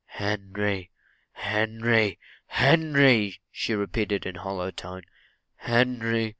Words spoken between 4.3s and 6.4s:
a hollow tone "Henry!